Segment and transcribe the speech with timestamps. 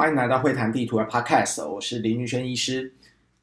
[0.00, 2.92] 欢迎来到会谈地图的 Podcast，我是林玉轩医师。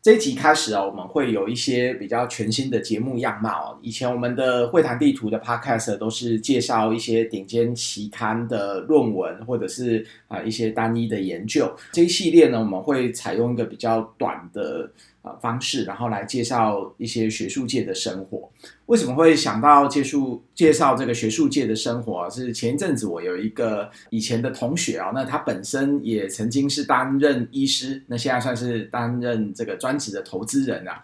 [0.01, 3.77] 这一集开始啊，我们会有一些比较全新的节目样貌。
[3.81, 11.69] 以前我们的会谈地图的 Podcast 都是介绍一些顶尖期刊的论文，或者是啊一些单一的研究。
[11.91, 14.89] 这一系列呢，我们会采用一个比较短的。
[15.25, 18.47] 呃方式，然后来介绍一些学术界的生活。
[18.85, 20.19] 为什么会想到介绍
[20.53, 22.29] 介绍这个学术界的生活？
[22.29, 31.01] 是前一阵子我有一个以前的同学啊，那他本身也曾经是担任医师，那现在算是担任这个专职的投资人啊。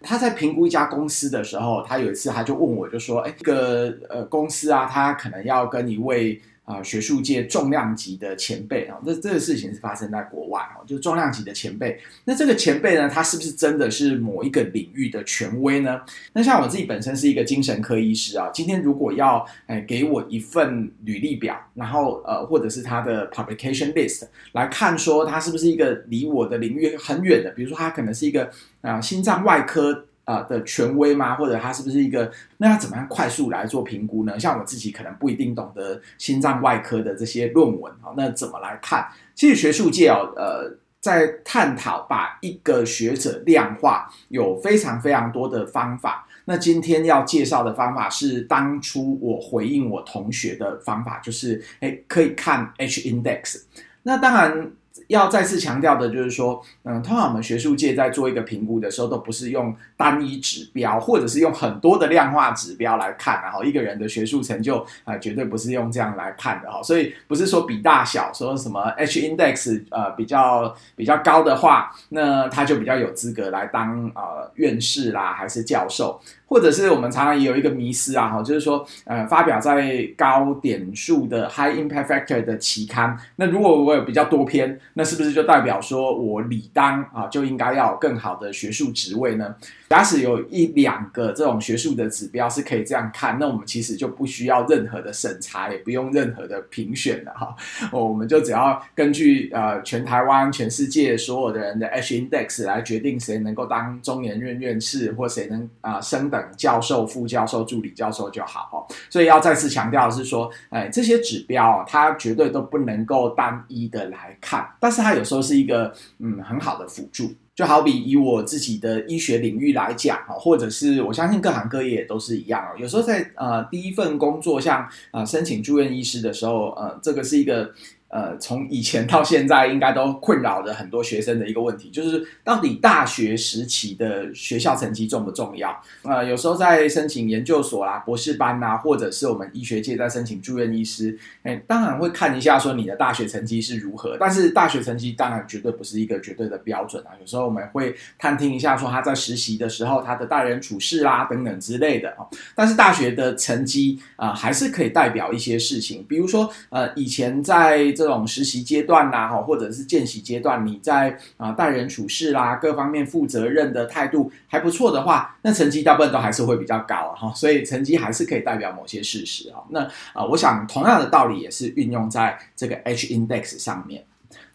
[0.00, 11.96] 他在评估一家公司的时候，他有一次他就问我，就说：“哎，这个呃公司啊，他可能要跟一位。”啊，学术界重量级的前辈啊，这这个事情是发生在国外啊，就是重量级的前辈。
[12.24, 16.00] 那这个前辈呢，他是不是真的是某一个领域的权威呢？
[16.32, 30.06] 那像我自己本身是一个精神科医师啊，今天如果要哎给我一份履历表，然后呃或者是他的 publication list 来看，说他是不是一个离我的领域很远的，比如说他可能是一个啊、心脏外科。
[30.26, 31.36] 啊、的权威吗？
[31.36, 32.30] 或者他是不是一个？
[32.56, 34.38] 那要怎么样快速来做评估呢？
[34.38, 39.06] 像我自己可能不一定懂得心脏外科的这些论文啊，那怎么来看？
[39.36, 46.26] 其实学术界哦，呃，在探讨把一个学者量化，有非常非常多的方法。
[46.44, 53.62] 那今天要介绍的方法是当初我回应我同学的方法，就是诶可以看 H index。
[54.02, 54.72] 那当然。
[55.08, 66.82] 要再次强调的就是说，嗯，通常我们学术界在做一个评估的时候，都不是用单一指标，或者是用很多的量化指标来看，然后一个人的学术成就啊，绝对不是用这样来看的哈。
[66.82, 76.20] 所以不是说比大小，说什么 H index 呃比较比较高的话，那他就比较有资格来当呃院士啦，还是教授。
[76.46, 89.54] 或者是我们常常也有一个迷思啊，哈，就是说，呃，发表在高点数的 high impact factor 的期刊，那如果我有比较多篇，那是不是就代表说我理当啊就应该要有更好的学术职位呢？
[89.88, 97.54] 假使有一两个这种学术的指标是可以这样看，那我们其实就不需要任何的审查，也不用任何的评选了哈。
[97.92, 108.96] 我们就只要根据呃全台湾、全世界所有的人的 H index 来决定谁能够当中研院院士，或谁能啊、升等教授、副教授、助理教授就好哈。
[109.08, 117.32] 所以要再次强调的是说，哎，这些指标啊它绝对都不能够单一的来看，但是它有时候是一个嗯很好的辅助。
[117.56, 122.78] 就好比以我自己的医学领域来讲，或者是我相信各行各业都是一样哦。
[122.78, 127.72] 有时候在呃第一份工作，像啊申请住院医师的时候，呃，这个是一个。
[128.08, 135.78] 呃，从以前到现在，应该都困扰着很多学生的一个问题， 就是到底大学时期的学校成绩重不重要？
[136.02, 144.16] 呃，有时候在申请研究所啦、博士班呐，或者是我们医学界在申请住院医师，哎，当然会看一下说你的大学成绩是如何。
[144.18, 147.10] 但是大学成绩当然绝对不是一个绝对的标准啊。
[147.20, 152.16] 有时候我们会探听一下说他在实习的时候他的待人处事啦等等之类的。
[152.54, 169.58] 但是大学的成绩啊，还是可以代表一些事情，比如说呃，以前在这种实习阶段啦，哈，或者是见习阶段，你在啊待人处事啦，各方面负责任的态度还不错的话，那成绩大部分都还是会比较高哈，所以成绩还是可以代表某些事实啊。
[169.70, 169.80] 那
[170.12, 174.04] 啊，我想同样的道理也是运用在这个 H index 上面。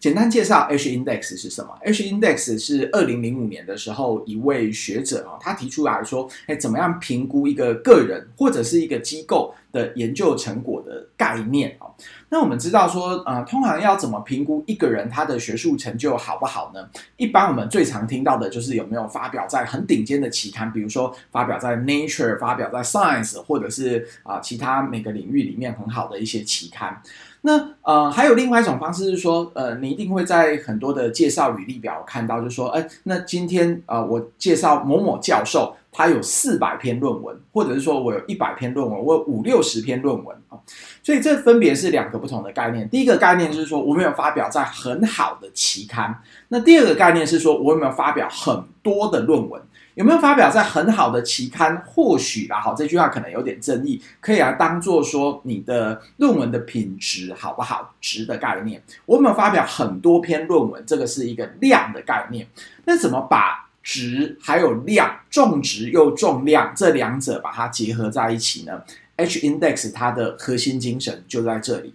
[0.01, 11.85] 简单介绍 H index 是什么？H index 是二零零五年的时候一位学者啊，他提出来说，哎，怎么样评估一个个人或者是一个机构的研究成果的概念啊？
[12.29, 16.89] 那我们知道说，呃，通常要怎么评估一个人他的学术成就好不好呢？
[17.17, 26.99] 一般我们最常听到的就是有没有发表在很顶尖的期刊，比如说发表在 Nature、发表在 Science，或者是啊、其他每个领域里面很好的一些期刊。
[27.43, 40.59] 那呃，还有另外一种方式是说，呃，你一定会在很多的介绍履历表看到，就是说，哎，那今天呃，我介绍某某教授，他有四百篇论文，或者是说我有一百篇论文，我有五六十篇论文啊，
[41.01, 42.87] 所以这分别是两个不同的概念。
[42.87, 46.13] 第一个概念就是说，我没有发表在很好的期刊；
[46.49, 49.59] 那第二个概念是说，我有没有发表很多的论文。
[49.95, 51.81] 有没有发表在很好的期刊？
[51.85, 57.93] 或许啦，好，这句话可能有点争议，可以来当做说你的论文的品质好不好？
[57.99, 58.81] 值的概念。
[59.05, 60.83] 我有没有发表很多篇论文？
[60.85, 62.47] 这个是一个量的概念。
[62.85, 68.81] 那怎么把值还有量，重值又重量这两者把它结合在一起呢
[69.17, 71.93] ？H index 它的核心精神就在这里。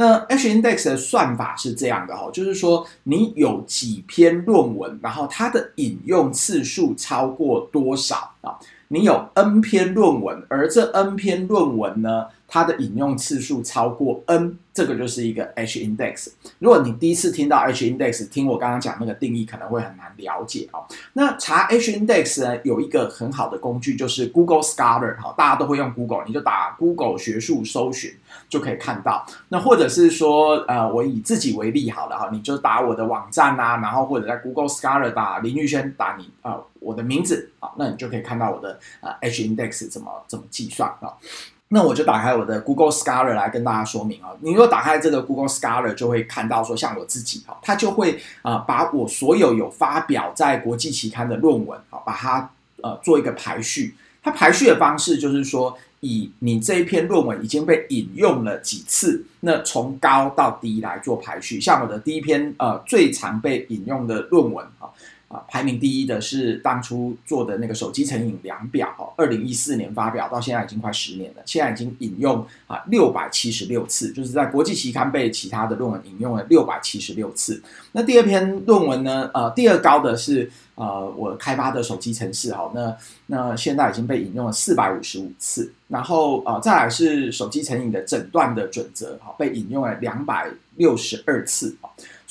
[0.00, 8.56] 那 H index 的算法是这样的哈，就是说你有几篇论文，然后它的引用次数超过多少啊？
[8.88, 16.32] 你有 N 篇论文，而这 N 篇论文呢，它的引用次数超过 n，这个就是一个 H index。
[16.58, 20.84] 如果你第一次听到 H index，听我刚刚讲那个定义，可能会很难了解哦。
[21.12, 28.12] 那查 H index 呢，有一个很好的工具，就是 Google Scholar 哈，大家都会用 Google，你就打 Google 学术搜寻
[28.48, 29.24] 就可以看到。
[29.48, 41.14] 那或者是说，呃，我以自己为例好了哈，你就打我的网站啊，然后或者在 Google Scholar 打林玉轩，打你啊、我的名字啊，那你就可以看到我的呃 H index 怎么怎么计算啊。
[41.72, 44.30] 那我就打开我的 Google Scholar 来跟大家说明啊。
[44.40, 52.50] 你如果打开这个 Google Scholar，就会看到说，像我自己哈，它就会啊把我所有有发表在国际期刊的论文啊，把它
[52.82, 53.94] 呃做一个排序。
[54.20, 61.60] 它排序的方式就是说，以你这一篇论文已经被引用了几次，那从高到低来做排序。
[61.60, 64.90] 像我的第一篇呃最常被引用的论文啊。
[65.30, 77.62] 啊，排名第一的是当初做的那个手机成瘾量表，哦，二零一四年发表，到现在已经快十年了，现在已经引用啊六百七十六次，就是在国际期刊被其他的论文引用了六百七十六次。
[77.92, 79.30] 那第二篇论文呢？
[79.32, 82.96] 呃，第二高的是呃我开发的手机程式，哈，那
[83.26, 85.72] 那现在已经被引用了四百五十五次。
[85.86, 91.76] 然后呃再来是手机成瘾的诊断的准则，哈，被引用了两百六十二次。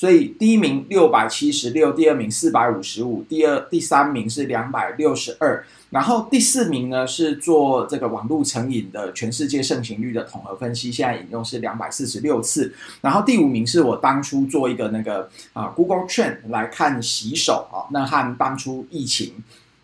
[0.00, 19.34] 所以第一名六百七十六，第二名四百五十五，第二第三名是两百六十二，然后第四名呢是做这个网络成瘾的全世界盛行率的统合分析，现在引用是两百四十六次，然后第五名是我当初做一个那个啊 Google Trend 来看洗手啊，那和当初疫情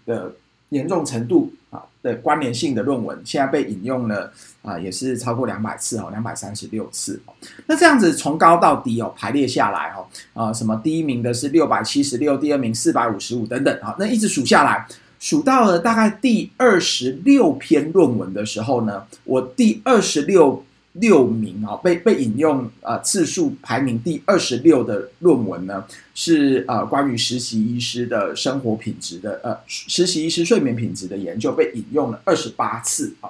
[0.07, 0.33] 的
[0.71, 4.33] 严重程度啊的关联性的论文，现在被引用了
[4.63, 7.21] 啊，也是超过两百次哦，两百三十六次。
[7.67, 14.87] 那这样子从高到低哦排列下来哦，啊，什么第一名的是六百七十六，第二名四百五十五等等啊，那一直数下来，
[15.19, 20.66] 数到了大概第二十六篇论文的时候呢，我第二十六。
[20.99, 25.85] 六名啊，被被引用呃次数排名第二十六的论文呢，
[26.15, 33.29] 是呃关于实习医师的生活品质的呃实习医师睡眠品质的研究，被引用了二十八次啊。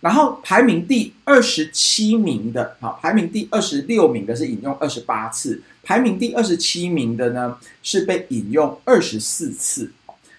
[0.00, 9.90] 然后排名第二十七名的啊，排名第二十六名的是引用二十八次，排名第二十七名的呢是被引用二十四次。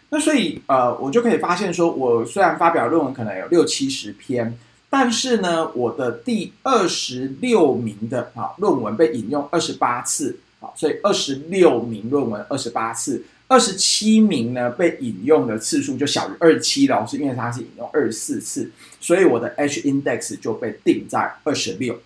[0.09, 4.57] 那所以呃，我就可以发现说，我虽然发表论文可能有六七十篇。
[4.89, 21.99] 但是呢，我的第二十六名的啊论文被引用二十八次啊，所以二十六名论文二十八次，二十七名呢被引用的次数就小于二十七了，是因为它是引用二十四次，所以我的 H index 就被定在二十六。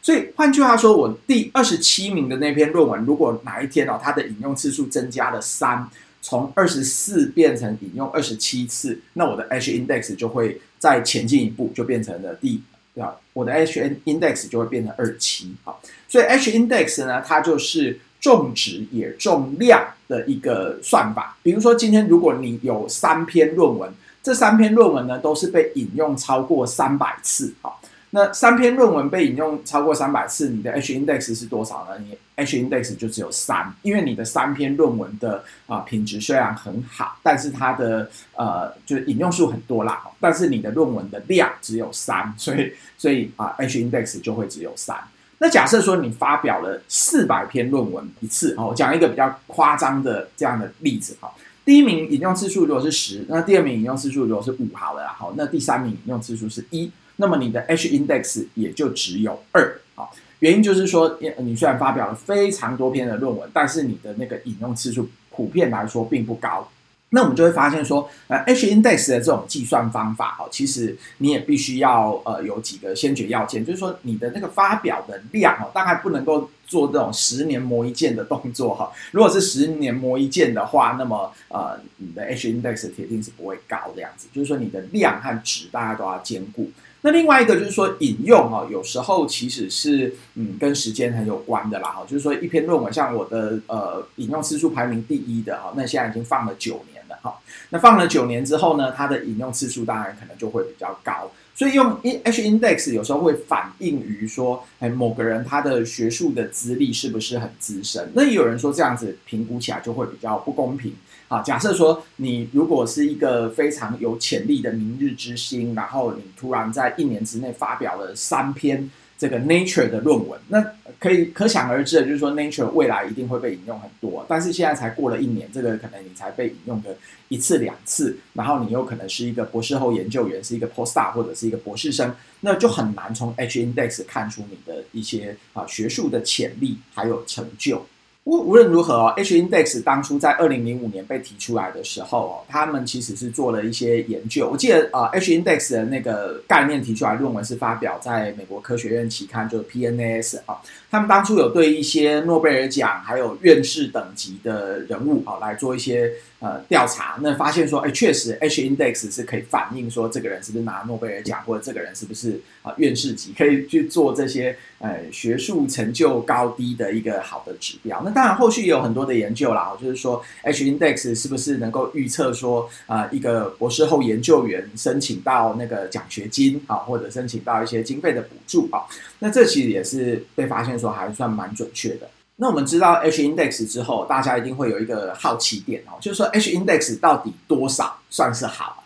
[0.00, 5.88] 所以换句话说，我第二十七名的那篇论文，如果哪一天哦它的引用次数增加了三，
[6.22, 12.60] 从二十四变成引用二十七次，那我的 H index 就会再前进一步，就变成了第
[12.98, 15.72] 啊，我的 h n index 就会变成二七啊。
[16.08, 21.36] 所以 H index 呢，它就是重质也重量的一个算法。
[21.42, 23.92] 比如说今天如果你有三篇论文，
[24.22, 27.70] 这三篇论文呢都是被引用超过三百次啊。
[28.10, 31.98] 那三篇论文被引用超过三百次，你的 H index 是多少呢？
[31.98, 44.96] 你 H index 就只有三，因为你的三篇论文的啊、品质虽然很好，但是它的呃就是引用数很多啦，但是你的论文的量只有三， 所以所以啊、H index 就会只有三。
[45.36, 51.30] 那假设说你发表了四百篇论文一次，哦，我讲一个比较夸张的这样的例子哈，
[51.62, 56.90] 第一名引用次数如果是十，那第二名引用次数如果是五好了，好，那第三名引用次数是一。
[57.20, 60.08] 那么你的 H index 也就只有二啊，
[60.38, 66.68] 原因就是说，你虽然发表了非常多篇的论文，但是你的那个引用次数普遍来说并不高。
[67.10, 78.92] 那我们就会发现说，呃，H index 的这种计算方法哈，其实你也必须要呃有几个先决要件，就是说你的那个发表的量哦，大概不能够做这种十年磨一剑的动作哈。
[79.10, 86.70] 如果是十年磨一剑的话，那么呃你的 H index 铁定是不会高这样子，就是说你的量和值大家都要兼顾。
[87.08, 97.34] 那另外一个就是说引用哈，有时候其实是嗯跟时间很有关的啦哈，就是说一篇论文像我的呃引用次数排名第一的哈，那现在已经放了九年了哈，
[97.70, 108.12] 那放了九年之后呢，它的引用次数当然可能就会比较高，所以用 H index 有时候会反映于说，哎某个人他的学术的资历是不是很资深？
[108.14, 110.94] 那也有人说这样子评估起来就会比较不公平。
[111.26, 120.40] 啊，假设说你如果是一个非常有潜力的明日之星，然后你突然在一年之内发表了三篇这个 Nature 的论文。
[120.48, 120.64] 那
[120.98, 126.96] 可以可想而知的，就是说 Nature 未来一定会被引用很多，但是现在才过了一年，这个可能你才被引用的
[127.28, 137.84] 一次两次，然后你又可能是一个博士后研究员，是一个 Postdoc 或者是一个博士生，那就很难从 H Index 看出你的一些啊学术的潜力还有成就。
[138.28, 144.50] 无无论如何哦，H Index 当初在二零零五年被提出来的时候哦，他们其实是做了一些研究。
[144.52, 150.58] 我记得啊，H Index 的那个概念提出来论文是发表在美国科学院期刊，就是 PNAS 啊。
[150.90, 168.00] 他们当初有对一些诺贝尔奖还有院士等级的人物啊来做一些呃调查，那发现说，哎，确实 H Index 是可以反映说这个人是不是拿诺贝尔奖，或者这个人是不是啊院士级，可以去做这些呃学术成就高低的一个好的指标。
[168.04, 178.86] 那当然，后续也有很多的研究啦，就是说，H Index 是不是能够预测说，啊、一个博士后研究员申请到那个奖学金啊，或者申请到一些经费的补助啊？
[179.18, 182.08] 那这其实也是被发现说还算蛮准确的。
[182.40, 188.84] 那我们知道 H Index 之后，大家一定会有一个好奇点哦，就是说 H Index 到底多少算是好？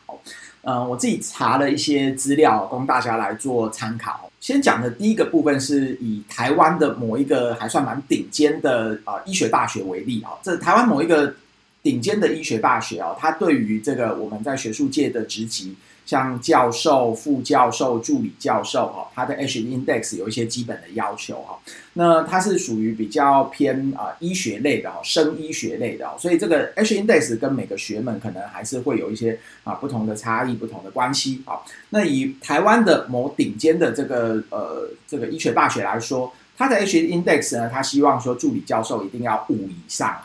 [0.63, 4.31] 嗯、我自己查了一些资料，供大家来做参考。
[4.41, 11.35] 先讲的第一个部分是以台湾的某一个还算蛮顶尖的啊、呃、医学大学为例啊，这台湾某一个
[11.83, 15.77] 顶尖的医学大学啊，它对于这个我们在学术界的职级。
[16.05, 21.59] 像教授、副教授、助理教授，哈，他的 H index 有一些基本的要求，哈。
[21.95, 31.61] 那它是属于比较偏啊医学类的，哈，生医学类的，所以这个 H index 跟每个学门可能还是会有一些啊不同的差异、不同的关系，啊。
[31.91, 36.33] 那以台湾的某顶尖的这个呃这个医学大学来说，
[36.63, 40.17] 他的 H index 呢，他希望说助理教授一定要五以上。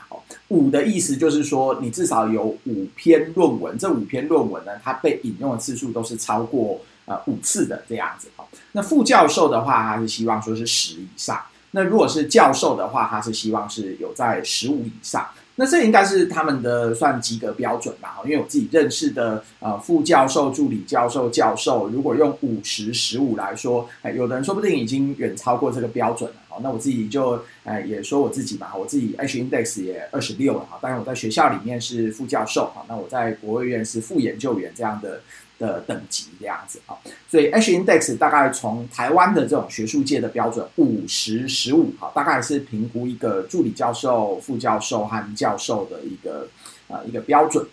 [0.49, 8.27] 五的意思就是说，你至少有五篇论文，这五篇论文呢，它被引用的次数都是超过呃五次的这样子。
[8.73, 11.41] 那副教授的话，他是希望说是十以上。
[11.71, 15.27] 那如果是教授的话，他是希望是有在十五以上。
[15.59, 18.19] 那这应该是他们的算及格标准吧？
[18.23, 26.35] 因为我自己认识的呃副教授、助理教授、教授，如果用五十、十五来说，哎，有的人说不定已经远超过这个标准了。
[26.47, 30.59] 好，那我自己就哎也说我自己吧，我自己 H index 也二十六了。
[30.69, 35.19] 哈，当然我在学校里面是副教授，哈，那我在国务院是副研究员这样的。
[35.59, 36.95] 的等级这样子啊，
[37.27, 46.47] 所以 H index 大概从台湾的这种学术界的标准五十十五哈，大概是评估一个助理教授、副教授和教授的一个
[46.87, 47.65] 呃一个标准。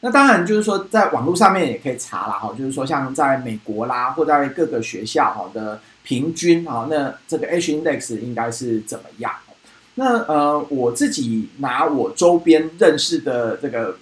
[0.00, 9.32] 那当然就是说，在网络上面也可以查啦哈，就是说像在美国啦，或在各个学校哈的平均啊，那这个 H index 应该是怎么样？
[9.94, 13.96] 那呃，我自己拿我周边认识的这个。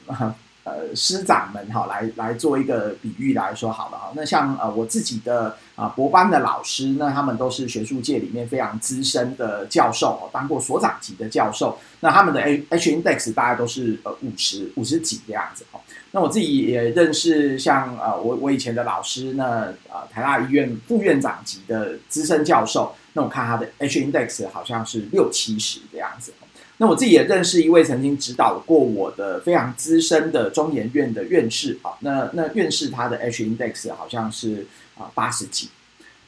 [0.67, 4.13] 呃，师长们哈，来来做一个比喻来说好了哈。
[4.17, 11.79] 那像呃我自己的啊博班的老师，那他们都是学术界里面非常资深的教授，哦当过所长级的教授。
[12.01, 15.81] 那他们的 H index 大概都是呃五十五十几这样子哈。
[16.11, 26.33] 那我自己也认识像呃我我以前的老师，那呃台大医院副院长级的资深教授，那我看他的 H index 好像是六七十这样子。
[26.79, 34.67] 那我自己也认识一位曾经指导过我的非常资深的中研院的院士啊，那那院士他的 H index 好像是
[34.99, 35.71] 啊八十几。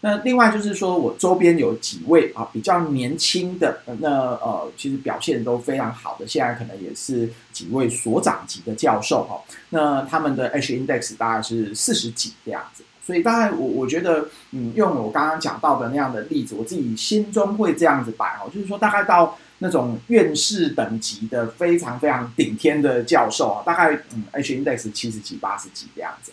[0.00, 9.38] 那另外就是说我周边有几位啊比较年轻的，那呃其实表现都非常好的，现在可能也是几位所长级的教授哈。
[9.69, 19.37] 那他们的 H index 大概是四十几这样子，所以大概我我觉得嗯用我刚刚讲到的那样的例子，我自己心中会这样子摆哦，就是说大概到。
[19.58, 26.32] 那种院士等级的非常非常顶天的教授啊，大概嗯 H index 七十几八十几这样子。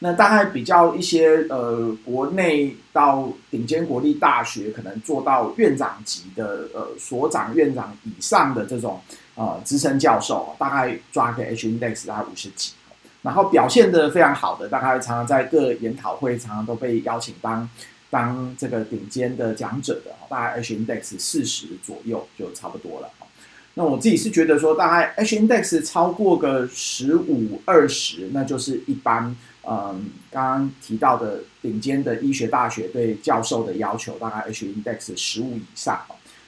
[0.00, 9.00] 那大概比较一些呃国内到顶尖国立大学可能做到院长级的呃所长院长以上的这种
[9.34, 12.72] 呃资深教授，大概抓个 H index 大概五十几。
[13.22, 17.66] 然后表现得非常好的，大概常常在各研讨会常常都被邀请当。
[18.14, 23.10] 当这个顶尖的讲者的，大概 H index 四十左右就差不多了。
[23.74, 29.34] 那我自己是觉得说，大概 H index 超过个十五二十，那就是一般。
[29.66, 36.00] 嗯，刚刚提到的顶尖的医学大学对教授的要求，大概 H index 十五以上。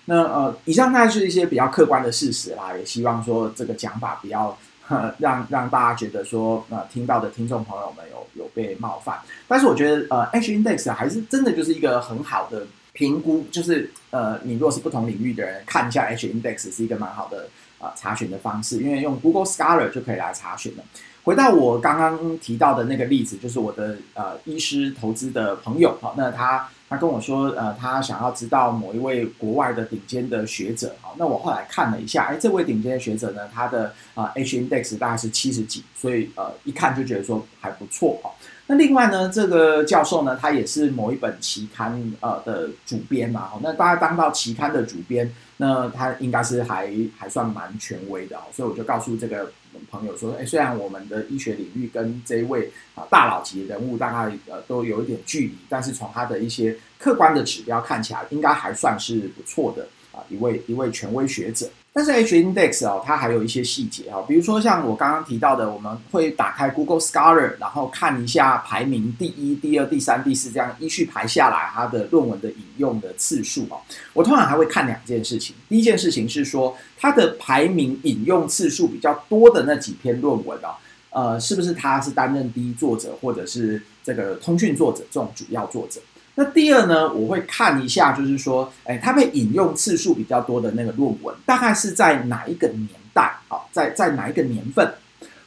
[0.05, 4.57] 那呃，以上大概是一些比较客观的事实啦，也希望说这个讲法比较。
[5.19, 20.85] 让让大家觉得说，呃，听到的听众朋友们有有被冒犯，但是我觉得，呃，H index 还是真的就是一个很好的评估，就是呃，你如果是不同领域的人看一下 H index 是一个蛮好的、呃、查询的方式，因为用 Google Scholar 就可以来查询了。
[21.25, 38.31] 回到我刚刚提到的那个例子，就是我的呃医师投资的朋友，好，那他他跟我说，呃，他想要知道某一位国外的顶尖的学者，哦，那我后来看了一下，哎，这位顶尖的学者呢，他的啊 H index 大概是七十几，所以呃，一看就觉得说还不错哦。
[38.69, 49.53] 那另外呢，这个教授呢，他也是某一本期刊呃的主编嘛，那大家当到期刊的主编，那他应该是还还算蛮权威的哦，所以我就告诉这个。
[49.91, 73.81] 朋友说：“哎，虽然我们的医学领域跟这一位啊大佬级人物大概呃都有一点距离，但是从他的一些客观的指标看起来，应该还算是不错的啊一位一位权威学者。”但是 H index 哦，它还有一些细节啊，比如说像我刚刚提到的，我们会打开 Google Scholar，然后看一下排名第一、第二、第三、第四这样依序排下来，它的论文的引用的次数啊。
[74.13, 80.77] 我通常还会看两件事情，第一件事情是说它的排名引用次数比较多的那几篇论文啊，
[81.09, 85.99] 呃，是不是他是担任第一作者，或者是这个通讯作者这种主要作者？
[86.39, 93.57] 那第二呢，我会看一下，就是说，哎，他被引用次数比较多的那个论文，大概是在哪一个年代啊？
[93.73, 94.87] 在在哪一个年份？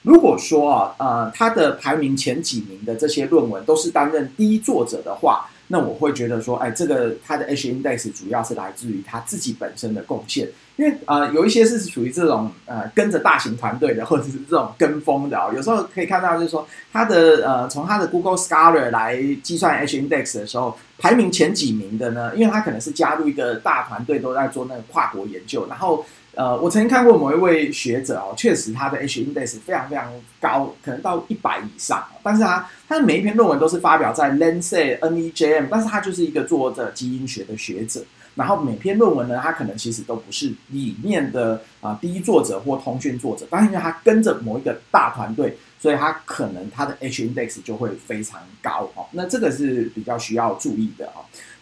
[0.02, 10.48] 如果说啊，呃，他的排名前几名的这些论文都是担任第一作者的话，那我会觉得说，哎，这个它的 H index 主要是来自于他自己本身的贡献。
[10.78, 25.68] 因为呃，有一些是属于这种呃跟着大型团队的，或者是这种跟风的啊、有时候可以看到，就是说他的呃，从他的 Google Scholar 来计算 H index 的时候，排名前几名的呢，因为他可能是加入一个大团队，都在做那个跨国研究。
[25.68, 26.06] 然后
[26.40, 32.02] 呃，我曾经看过某一位学者哦，确实他的 H index 非常非常高，可能到一百以上。
[32.24, 38.02] 但是他他的每一篇论文都是发表在 Lancet NEJM，但是他就是一个做着基因学的学者。
[38.36, 49.06] 然后每篇论文呢，他可能其实都不是里面的啊、第一作者或通讯作者，但是因为他跟着某一个大团队，所以他可能他的 H index 就会非常高哦。
[49.12, 51.20] 那这个是比较需要注意的哦。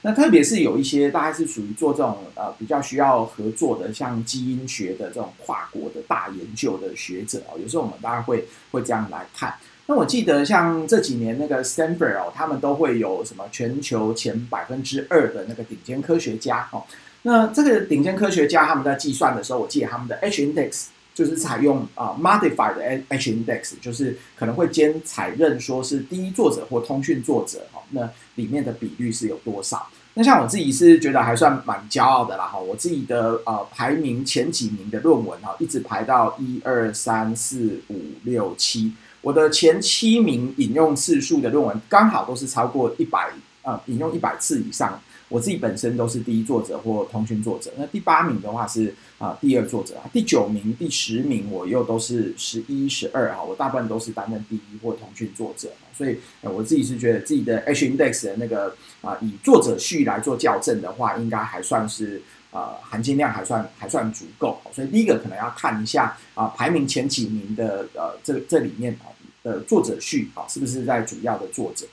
[0.08, 9.54] 那特别是有一些大概是属于做这种呃比较需要合作的，像基因学的这种跨国的大研究的学者哦，有时候我们大家会会这样来看。
[9.86, 16.82] 那我记得像这几年那个 Stanford 哦，他们都会有什么全球前百分之二的那个顶尖科学家哦。
[17.24, 27.84] 那这个顶尖科学家他们在计算的时候，我记得他们的 H index 就是采用啊 modified 的 H index，就是可能会兼采认说是第一作者或通讯作者哦。
[27.89, 29.86] 那里面的比率是有多少？
[30.17, 32.58] 那像我自己是觉得还算蛮骄傲的啦哈。
[32.58, 38.91] 我自己的呃排名前几名的论文哈，一直排到一二三四五六七。
[39.21, 43.30] 我的前七名引用次数的论文刚好都是超过一百
[43.62, 44.99] 啊，引用一百次以上。
[45.30, 47.72] 我自己本身都是第一作者或通讯作者。
[47.78, 53.42] 那第八名的话是啊、第二作者，第九名、第十名我又都是十一、十二啊。
[53.42, 55.70] 我大部分都是担任第一或通讯作者。
[55.94, 64.60] 所以、我自己是觉得自己的 H index 的那个啊、以作者序来做校正的话，应该还算是、呃、含金量还算还算足够。
[64.72, 69.10] 所以第一个可能要看一下啊、排名前几名的呃这这里面啊。
[69.44, 71.86] 呃，作者序啊，是不是在主要的作者？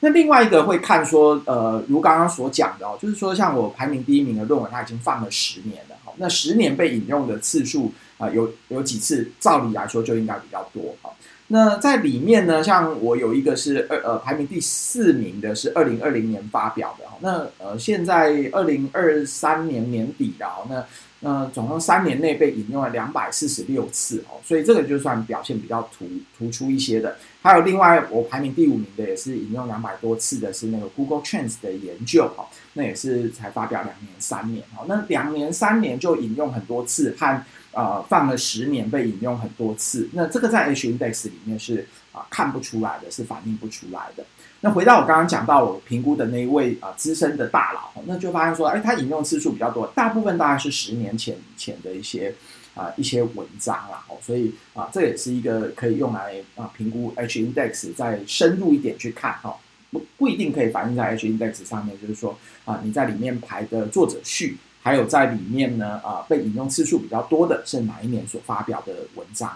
[0.00, 11.10] 那另外一个会看说，呃，如刚刚所讲的哦，就是说，像我排名第一名的论文，它已经放了十年了，好，那十年被引用的次数啊、有有几次，照理来说就应该比较多，哈。
[11.46, 17.16] 那在里面呢，像我有一个是二呃排名第四名的，是二零二零年发表的，哈。
[17.20, 20.84] 那呃，现在二零二三年年底了，那。
[21.20, 26.06] 那总共三年内被引用了两百四十六次哦，所以这个就算表现比较突
[26.38, 27.16] 突出一些的。
[27.42, 34.84] 还有另外我排名第五名的也是引用两百多次的，是那个 Google Trends 的研究哦，那也是才发表两年三年哦。
[34.86, 44.24] 那两年三年就引用很多次，和呃放了十年被引用很多次，那这个在 H Index 里面是啊、看不出来的，是反映不出来的。
[44.60, 52.34] 那回到我刚刚讲到我评估的那一位啊资深的大佬，那就发现说，哎，他引用次数比较多，大部分大概是十年前以前的一些
[52.74, 59.56] 啊一些文章啦，哦，所以啊这也是一个可以用来啊评估 H index 再深入一点去看哈，
[59.92, 69.50] 不不一定可以反映在 H index 上面，就是说啊你在里面排的作者序，还有在里面呢啊被引用次数比较多的是哪一年所发表的文章。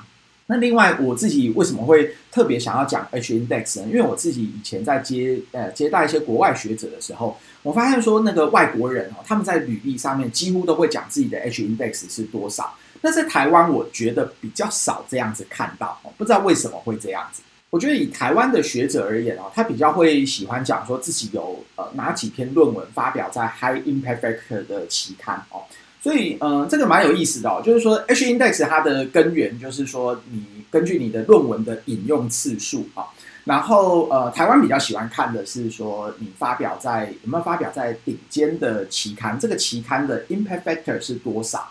[0.46, 3.86] 那另外，我自己为什么会特别想要讲 H index 呢？
[3.86, 12.74] 因为我自己以前在接呃接待一些国外学者的时候，我发现说那个外国人哦，他们在履历上面几乎都会讲自己的 H index 是多少。
[13.00, 17.40] 那在台湾，我觉得比较少这样子看到，不知道为什么会这样子。
[17.72, 25.62] 我觉得以台湾的学者而言哦，他比较会喜欢讲说自己有呃哪几篇论文发表在 High Impact Factor 的期刊哦。
[26.02, 33.06] 所以，嗯、呃，这个蛮有意思的哦，就是说，H index 它的根源就是说，你根据你的论文的引用次数啊，
[33.44, 41.70] 然后呃，台湾比较喜欢看的是说你发表在有没有发表在顶尖的期刊，这个期刊的 impact factor 是多少？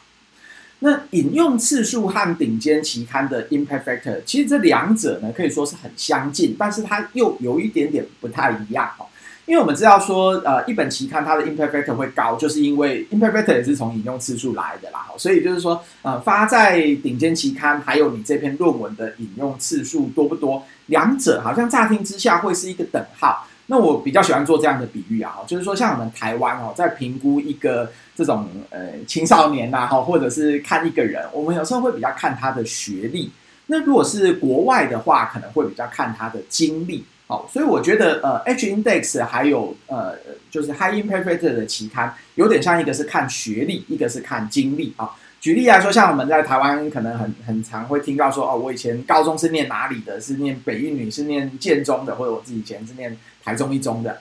[0.83, 9.05] 那引用次数和顶尖期刊的 impact factor，其实这两者呢可以说是很相近，但是它又有一点点不太一样哦。
[9.45, 15.05] 因为我们知道说，呃，一本期刊它的 impact factor 会高，就是因为 impact factor 也是从引用次数来的啦。
[15.17, 23.45] 所以就是说，呃，发在顶尖期刊，还有你这篇论文的引用次数多不多，两者好像乍听之下会是一个等号。
[23.71, 33.31] 那我比较喜欢做这样的比喻啊，就是说，像我们台湾哦，在评估一个这种呃青少年呐，哈，或者是看一个人，我们有时候会比较看他的学历。
[33.67, 37.05] 那如果是国外的话，可能会比较看他的经历。
[37.27, 40.15] 好，所以我觉得呃，H Index 还有呃，
[40.49, 45.09] 就是 High Impact Factor 的期刊，有点像一个是看学历，一个是看经历啊。
[45.41, 50.21] 举例来说，像我们在台湾可能很很常会听到说，哦，我以前高中是念哪里的？
[50.21, 54.15] 是念北一女，是念建中的，或者我自己以前是念台中一中的。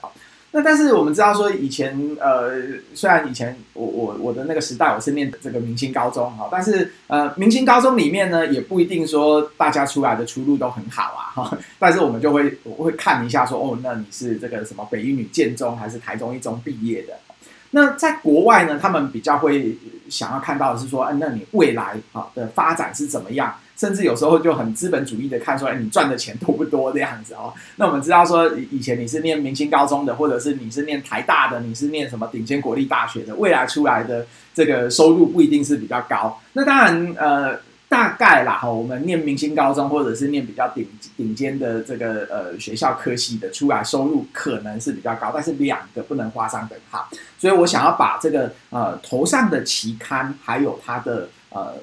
[0.53, 2.59] 那但是我们知道说，以前呃，
[2.95, 11.57] 虽然以前我我我的那个时代我是念这个明星高中哈，但是呃，明星高中里面呢，也不一定说大家出来的出路都很好啊哈。
[11.77, 17.13] 但是我们就会我会看一下说，哦，那你是这个什么北一女、建中还是台中一中毕业的？
[17.69, 19.77] 那在国外呢，他们比较会
[20.11, 23.55] 想要看到的是说，哎，那你未来啊的发展是怎么样？
[23.77, 27.51] 甚至有时候就很资本主义的看出来，你赚的钱多不多这样子哦。
[27.77, 36.39] 那我们知道说，以前你是念明星高中的，或者是你是念台大的，你是念什么顶尖国立大学的，未来出来的这个收入不一定是比较高。
[36.53, 37.59] 那当然，呃。
[37.91, 47.05] 大概啦，哈，我们念明星高中或者是念比较顶顶尖的这个呃学校科系的，出来收入可能是比较高，但是两个不能画上等号。
[47.37, 51.73] 所以我想要把这个呃头上的期刊，还有它的呃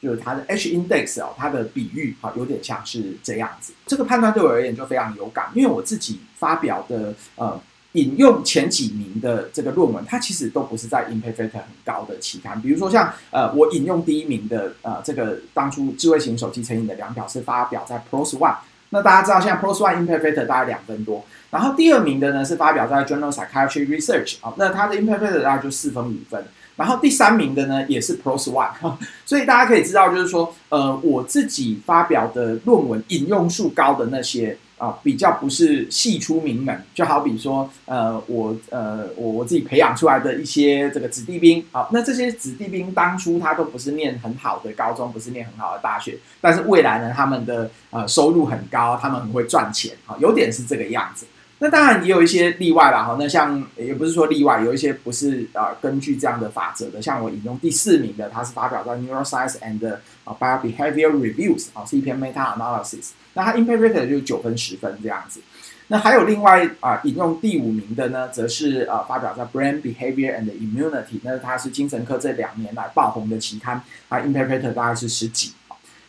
[0.00, 3.72] 就是它的 H index 哦，它的比喻啊，有点像是这样子。
[3.86, 7.60] 这个判断对我而言就非常有感，因为我自己发表的呃。
[7.96, 12.60] 引用前几名的这个论文，它其实都不是在 impact factor 很高的期刊。
[12.60, 18.54] 比如说像呃，我引用第一名的呃，这个当初智慧型手机成瘾的量表是发表在 Prose ONE。
[18.90, 21.24] 那大家知道现在 Prose ONE impact factor 大概两分多。
[21.50, 26.44] 然后第二名的呢是发表在 Journal Psychiatry Research 啊，那它的 impact factor 大概就四分五分。
[26.76, 28.96] 然后第三名的呢也是 Prose ONE。
[29.24, 34.58] 所以大家可以知道，就是说呃，我自己发表的论文引用数高的那些。
[34.78, 51.26] 啊，比较不是系出名门，就好比说，呃，我呃，我我自己培养出来的一些这个子弟兵，好，那这些子弟兵当初他都不是念很好的高中，不是念很好的大学，但是未来呢，他们的呃收入很高，他们很会赚钱，啊，有点是这个样子。
[51.58, 59.80] 那当然也有一些例外啦，哈，那像也不是说例外，有一些不是、呃、根据这样的法则的，像我引用第四名的，它是发表在 Neuroscience and
[60.26, 65.40] Biobehavior Reviews 啊，是一篇 meta analysis，那它 impact factor 就九分十分这样子。
[65.88, 75.52] 那还有另外啊、引用第五名的呢，则是、呃、发表在 Brain Behavior and Immunity，那它是精神科这两年来爆红的期刊，它 impact factor 大概是十几。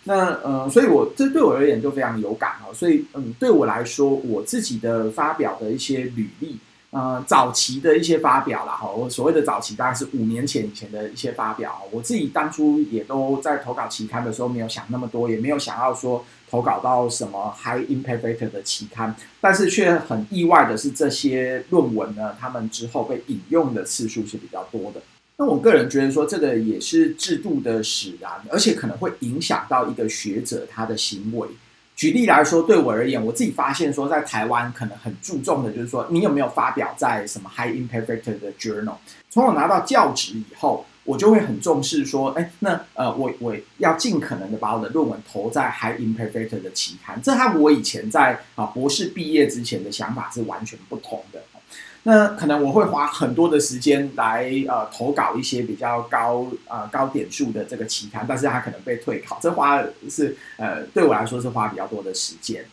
[0.08, 2.74] 那呃，所以我这对我而言就非常有感哦。
[2.74, 6.58] 所以嗯，对我来说，我自己的发表的一些履历，
[6.91, 11.82] 呃，早期的一些发表啦哈，我所谓的早期大概是五年前以前的一些发表。
[11.91, 25.02] 我自己当初也都在投稿期刊的时候没有想那么多，也没有想要说投稿到什么 high impact factor 的期刊，但是却很意外的是，这些论文呢，他们之后被引用的次数是比较多的。
[25.39, 31.47] 那我个人觉得说，这个也是制度的使然，而且可能会影响到一个学者他的行为。
[31.95, 38.95] 举例来说，对我而言，我自己发现说，在台湾可能很注重的就是说，你有没有发表在什么 high impact factor 的 journal。
[39.30, 47.21] 从我拿到教职以后，我就会很重视说，哎，那呃，我我要尽可能的把我的论文投在 high impact factor 的期刊。
[47.21, 51.39] 这和我以前在啊博士毕业之前的想法是完全不同的。
[52.10, 62.63] 那可能我会花很多的时间来呃投稿一些比较高呃高点数的这个期刊，但是它可能被退考，这花是呃对我来说是花比较多的时间。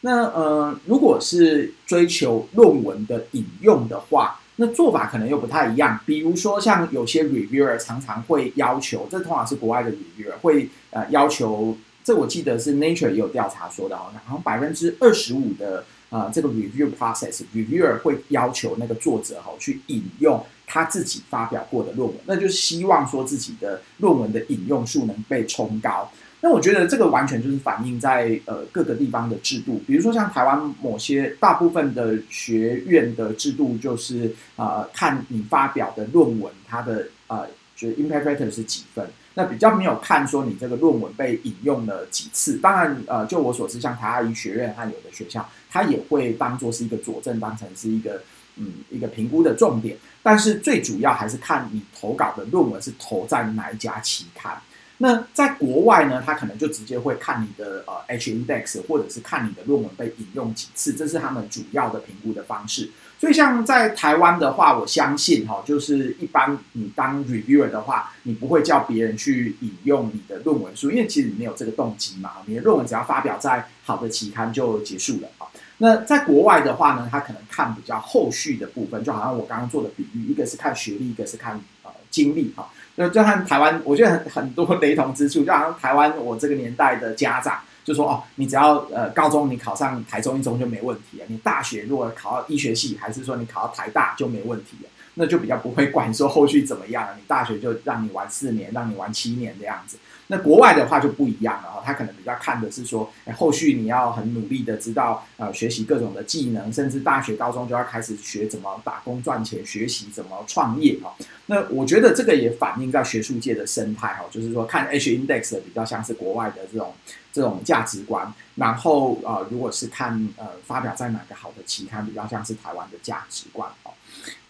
[0.00, 6.00] 那呃如果是追求论文的引用的话，那做法可能又不太一样。
[6.06, 15.84] 比如说像有些 reviewer 常常会要求，这通常是国外的 reviewer 会呃要求，这我记得是 Nature 也有调查说的哦，然后百分之二十五的。
[16.10, 26.10] 啊、呃，这个 review process，reviewer 会要求那个作者哈去引用他自己发表过的论文，那就是希望说自己的论文的引用数能被冲高。
[26.42, 37.46] 那我觉得这个完全就是反映在呃各个地方的制度，比如说像台湾某些大部分的学院的制度，就是、呃、看你发表的论文它的呃。
[37.76, 39.08] 就是 impact factor 是几分。
[39.32, 42.58] 那比较没有看说你这个论文被引用了几次。
[42.58, 48.20] 当然，呃，就我所知，像台大医学院和有的学校，它也会当做是一个佐证，当成是一个
[48.56, 49.96] 嗯一个评估的重点。
[50.22, 54.60] 但是最主要还是看你投稿的论文是投在哪一家期刊。
[55.02, 62.90] 那在国外呢，他可能就直接会看你的呃 H index，或者是看你的论文被引用几次，这是他们主要的评估的方式。
[63.18, 72.32] 所以像在台湾的话，我相信哈，就是一般你当 reviewer 的话，你不会叫别人去引用你的论文书，因为其实你没有这个动机嘛。
[72.44, 75.46] 你的论文只要发表在好的期刊就结束了啊。
[75.82, 82.68] 那在国外的话呢，他可能看比较后续的部分，就好像我刚刚做的比喻，一个是看学历，一个是看呃经历哈。
[82.96, 99.96] 那就和台湾，我觉得很很多雷同之处，就好像台湾我这个年代的家长就说哦，你只要呃高中你考上台中一中就没问题了，你大学如果考到医学系，还是说你考到台大就没问题了，那就比较不会管说后续怎么样了，你大学就让你玩四年，让你玩七年这样子。
[100.30, 111.10] 那国外的话就不一样了哦，他可能比较看的是说，后续你要很努力的知道呃学习各种的技能，甚至大学高中就要开始学怎么打工赚钱，学习怎么创业哦。
[111.46, 116.94] 那我觉得这个也反映在学术界的生态哈，就是说看 H index 的比较像是国外的这种
[117.32, 123.68] 这种价值观，然后呃如果是看呃发表在哪个好的期刊，比较像是台湾的价值观。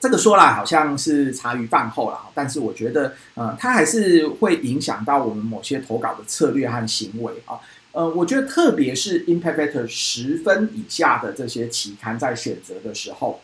[0.01, 7.61] 这个说来好像是茶余饭后了，但是我觉得，呃，它还是会影响到我们某些投稿的策略和行为啊。
[7.93, 13.43] 呃，我觉得特别是 impact factor 十分以下的这些期刊，在选择的时候，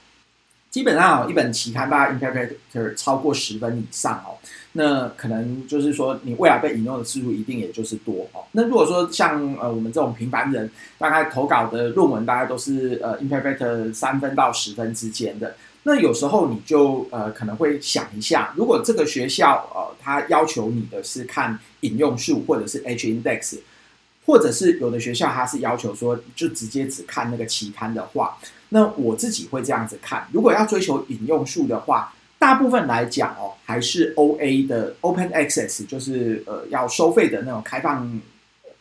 [0.71, 4.39] 基本上一本期刊大概 impact factor 超过十分以上哦，
[4.73, 8.41] 那可能就是说你未来被引用的次数一定也就是多哦。
[8.53, 15.55] 那如果说像呃我们这种平凡人，大概投稿的论文大概都是呃 impact factor 三分到十分之间的。
[15.89, 23.59] 那有时候你就呃可能会想一下，如果这个学校呃他要求你的是看引用数或者是 H index，
[24.27, 28.37] 或者是有的学校它是要求说就直接只看那个期刊的话，
[28.71, 30.27] 那我自己会这样子看。
[30.33, 38.21] 如果要追求引用数的话，大部分来讲哦还是 OA 的 Open Access，就是呃要收费的那种开放。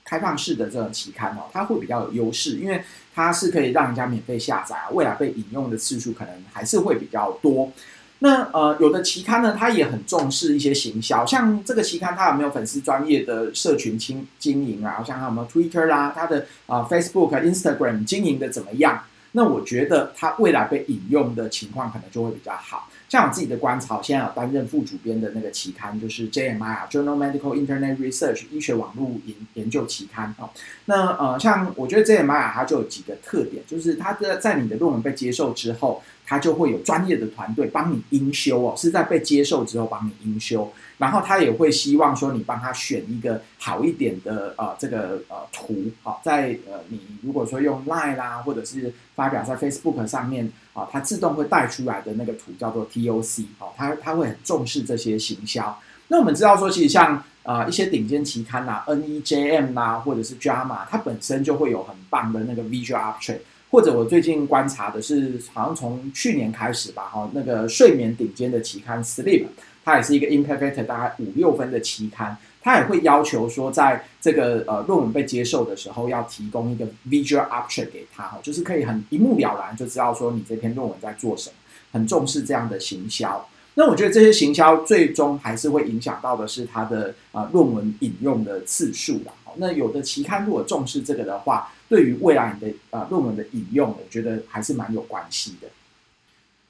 [0.05, 2.81] 开放式的这种期刊哦，它会比较有优势，因为
[3.13, 7.71] 它是可以让人家免费下载，未来被引用的次数可能还是会比较多。
[8.19, 15.03] 那呃，有的期刊呢，它也很重视一些行销，像这个期刊它有没有粉丝专业的社群经经营啊？
[15.05, 19.03] 像它有没有 Twitter 啦，它的啊、Facebook、Instagram 经营的怎么样？
[19.33, 22.87] 那我觉得它未来被引用的情况可能就会比较好。
[23.07, 30.49] 像我自己的观察，我现在有担任副主编的那个期刊，就是 JMI 啊，Journal Medical Internet Research 医学网络研研究期刊哦。
[30.85, 40.71] 那呃，像我觉得 JMI 啊，它就有几个特点，就是它的在你的论文被接受之后，它就会有专业的团队帮你英修哦，是在被接受之后帮你英修。
[40.97, 55.77] 然后他也会希望说你帮他选一个好一点的呃这个呃图好、哦，在呃你如果说用 Line 啦，或者是发表在 Facebook 上面啊、它自动会带出来的那个图叫做 TOC 哦，他他会很重视这些行销。
[56.07, 63.39] 那我们知道说，其实像啊、呃、一些顶尖期刊呐，NEJM 啦，或者是 JAMA，它本身就会有很棒的那个 Visual Abstract。
[63.69, 69.47] 或者我最近观察的是，好像从去年开始吧，哈、哦，那个睡眠顶尖的期刊 Sleep。
[69.83, 81.55] 它也是一个 impact factor 大概五六分的期刊，它也会要求说，在这个呃论文被接受的时候，要提供一个 visual abstract 给他，哈，就是可以很一目了然就知道说你这篇论文在做什么，
[81.95, 83.47] 很重视这样的行销。
[83.75, 89.31] 那我觉得这些行销最终还是会影响到的是它的啊论文引用的次数啦。
[89.55, 95.69] 那有的期刊如果重视这个的话，对于未来你的啊论文的引用，我觉得还是蛮有关系的。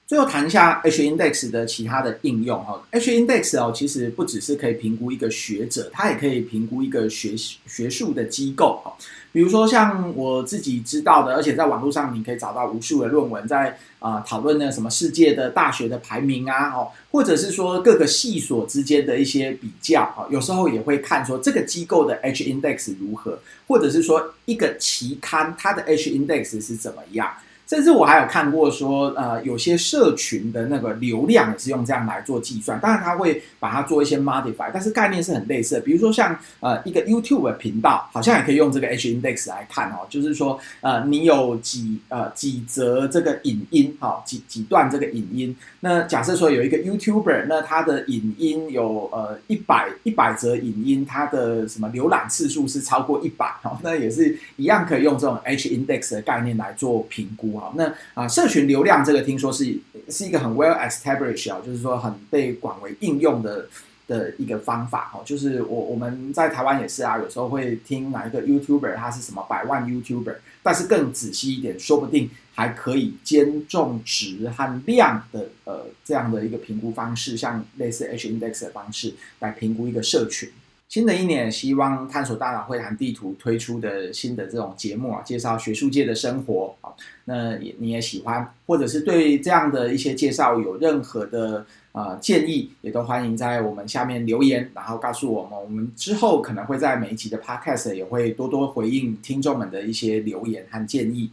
[0.08, 8.94] 最后谈一下 H index 的其他的应用哈，H index 哦，其实不只是可以评估一个学者，它也可以评估一个学学术的机构哈。
[9.32, 27.28] 比如说像我自己知道的，而且在网络上你可以找到无数的论文在啊讨论那什么世界的大学的排名啊，哦，或者是说各个系所之间的一些比较啊，有时候也会看说这个机构的 H index 如何，或者是说一个期刊它的 H index 是怎么样。
[27.68, 35.82] 甚至我还有看过说，呃，有些社群的那个流量也是用这样来做计算，当然他会把它做一些 modify，但是概念是很类似的。
[35.82, 45.56] 比如说像呃一个 YouTube 的频道，好像也可以用这个 H index 来看哦，就是说呃你有几呃几则这个影音，好、哦、几几段这个影音。
[45.80, 57.55] 那假设说有一个 YouTuber，那他的影音有呃一百一百则影音，他的什么浏览次数是超过一百，哦，那也是一样可以用这种 H index 的概念来做评估。
[57.60, 59.78] 好，那啊，社群流量这个听说是
[60.10, 63.68] 是一个很 well established 啊，就是说很被广为应用的
[64.08, 80.50] 的一个方法哦，就是我我们在台湾也是啊，有时候会听哪一个 YouTuber 他是什么百万 YouTuber，但是更仔细一点，说不定还可以兼重质和量的呃这样的一个评估方式，像类似 H Index 的方式来评估一个社群。
[80.88, 86.90] 新的一年，希望探索大脑会谈地图推出的新的这种节目啊，介绍学术界的生活啊，
[87.26, 101.30] 那也你也喜欢，或者是对这样的一些介绍有任何的呃建议，也都欢迎在我们下面留言，然后告诉我们，我们之后可能会在每一集的 Podcast 也会多多回应听众们的一些留言和建议。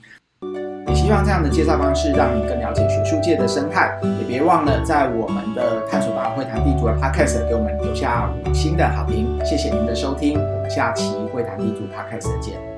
[1.02, 12.71] 希望这样的介绍方式让你更了解学术界的生态，也别忘了在我们的探索达人会谈地图的 Podcast 给我们留下五星的好评，谢谢您的收听，我们下期会谈地图 Podcast 见。